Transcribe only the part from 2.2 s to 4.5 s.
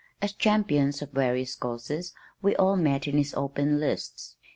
we all met in his open lists.